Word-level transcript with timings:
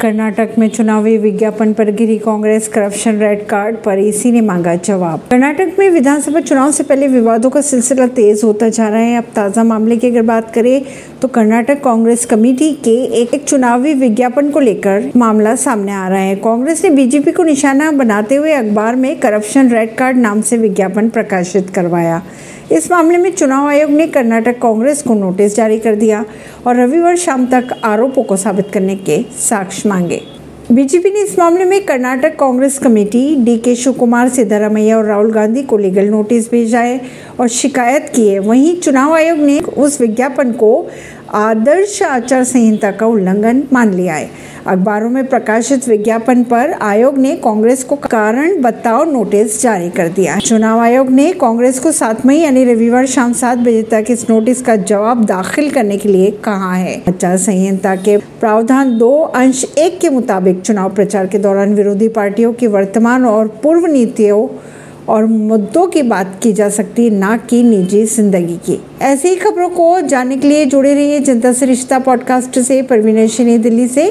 कर्नाटक 0.00 0.54
में 0.58 0.68
चुनावी 0.68 1.16
विज्ञापन 1.18 1.72
पर 1.72 1.90
गिरी 1.90 2.16
कांग्रेस 2.18 2.68
करप्शन 2.68 3.18
रेड 3.18 3.44
कार्ड 3.46 3.76
पर 3.76 3.98
ईसी 3.98 4.30
ने 4.32 4.40
मांगा 4.40 4.74
जवाब। 4.76 5.26
कर्नाटक 5.30 5.74
में 5.78 5.88
विधानसभा 5.90 6.40
चुनाव 6.40 6.70
से 6.72 6.84
पहले 6.84 7.08
विवादों 7.08 7.50
का 7.50 7.60
सिलसिला 7.60 8.06
तेज 8.08 8.44
होता 8.44 8.68
जा 8.68 8.88
रहा 8.88 9.00
है। 9.00 9.16
अब 9.18 9.24
ताज़ा 9.34 9.64
मामले 9.64 9.96
की 9.96 10.06
अगर 10.06 10.22
बात 10.22 10.52
करें 10.54 10.82
तो 11.22 11.28
कर्नाटक 11.28 11.82
कांग्रेस 11.84 12.24
कमेटी 12.26 12.72
के 12.74 12.96
एक, 13.20 13.34
एक 13.34 13.44
चुनावी 13.44 13.94
विज्ञापन 13.94 14.50
को 14.50 14.60
लेकर 14.60 15.10
मामला 15.16 15.54
सामने 15.56 15.92
आ 15.92 16.08
रहा 16.08 16.18
है। 16.18 16.36
कांग्रेस 16.38 16.84
ने 16.84 16.90
बीजेपी 16.90 17.32
को 17.32 17.42
निशाना 17.42 17.90
बनाते 17.92 18.34
हुए 18.34 18.52
अखबार 18.52 18.96
में 18.96 19.14
करप्शन 19.20 19.70
रेड 19.70 19.94
कार्ड 19.96 20.16
नाम 20.18 20.40
से 20.40 20.58
विज्ञापन 20.58 21.08
प्रकाशित 21.08 21.70
करवाया। 21.70 22.22
इस 22.72 22.90
मामले 22.90 23.16
में 23.18 23.30
चुनाव 23.30 23.66
आयोग 23.66 23.90
ने 23.90 24.06
कर्नाटक 24.06 24.58
कांग्रेस 24.62 25.02
को 25.02 25.14
नोटिस 25.14 25.54
जारी 25.56 25.78
कर 25.78 25.94
दिया 25.94 26.24
और 26.66 26.76
रविवार 26.76 27.16
शाम 27.16 27.46
तक 27.46 27.74
आरोपों 27.84 28.22
को 28.22 28.36
साबित 28.36 28.70
करने 28.74 28.94
के 28.96 29.22
साक्ष्य 29.38 29.88
मांगे। 29.88 30.20
बीजेपी 30.72 31.10
ने 31.10 31.22
इस 31.22 31.38
मामले 31.38 31.64
में 31.64 31.84
कर्नाटक 31.86 32.38
कांग्रेस 32.38 32.78
कमेटी 32.78 33.34
डी 33.36 33.56
के 33.58 33.74
शिव 33.76 33.92
कुमार 33.92 34.28
सिद्धारामैया 34.28 34.96
और 34.98 35.04
राहुल 35.04 35.32
गांधी 35.32 35.62
को 35.62 35.76
लीगल 35.76 36.04
नोटिस 36.04 36.50
भेजा 36.50 36.80
है 36.80 37.00
और 37.40 37.48
शिकायत 37.48 38.12
की 38.16 38.28
है। 38.28 38.38
वहीं 38.38 38.76
चुनाव 38.76 39.14
आयोग 39.14 39.38
ने 39.38 39.58
उस 39.60 40.00
विज्ञापन 40.00 40.52
को 40.52 40.86
आदर्श 41.34 42.02
आचार 42.02 42.44
संहिता 42.44 42.90
का 42.90 43.06
उल्लंघन 43.06 43.62
मान 43.72 43.92
लिया 43.94 44.14
है। 44.14 44.30
अखबारों 44.66 45.10
में 45.10 45.26
प्रकाशित 45.26 45.86
विज्ञापन 45.88 46.42
पर 46.44 46.72
आयोग 46.72 47.18
ने 47.18 47.34
कांग्रेस 47.36 47.84
को 47.84 47.96
कारण 47.96 48.60
बताओ 48.62 49.04
नोटिस 49.04 49.60
जारी 49.62 49.90
कर 49.90 50.08
दिया 50.08 50.38
चुनाव 50.38 50.78
आयोग 50.78 51.10
ने 51.10 51.32
कांग्रेस 51.32 51.78
को 51.78 51.92
सात 51.92 52.24
मई 52.26 52.36
यानी 52.36 52.64
रविवार 52.64 53.06
शाम 53.06 53.32
सात 53.32 53.58
बजे 53.58 53.82
तक 53.82 54.06
इस 54.10 54.28
नोटिस 54.30 54.62
का 54.62 54.76
जवाब 54.76 55.24
दाखिल 55.24 55.70
करने 55.70 55.96
के 55.98 56.08
लिए 56.08 56.30
कहा 56.44 56.72
है। 56.74 56.96
आचार 57.08 57.36
संहिता 57.36 57.94
के 57.96 58.16
प्रावधान 58.40 58.96
दो 58.98 59.12
अंश 59.34 59.64
एक 59.78 59.98
के 60.00 60.10
मुताबिक 60.10 60.60
चुनाव 60.60 60.94
प्रचार 60.94 61.26
के 61.26 61.38
दौरान 61.38 61.74
विरोधी 61.74 62.08
पार्टियों 62.08 62.52
की 62.52 62.66
वर्तमान 62.66 63.24
और 63.24 63.48
पूर्व 63.62 63.86
नीतियों 63.86 64.46
और 65.10 65.26
मुद्दों 65.26 65.86
की 65.86 66.02
बात 66.02 66.38
की 66.42 66.52
जा 66.52 66.68
सकती 66.70 67.04
है 67.04 67.10
ना 67.10 67.36
कि 67.48 67.62
निजी 67.62 68.04
ज़िंदगी 68.06 68.56
की। 68.66 68.78
ऐसी 69.02 69.28
ही 69.28 69.36
खबरों 69.36 69.68
को 69.70 70.00
जानने 70.00 70.36
के 70.36 70.48
लिए 70.48 70.64
जुड़े 70.64 70.94
रहिए 70.94 71.18
जनता 71.20 71.52
से 71.52 71.66
रिश्ता 71.66 71.98
पॉडकास्ट 71.98 72.58
से, 72.58 72.80
परवीन 72.82 73.62
दिल्ली 73.62 73.86
से। 73.88 74.08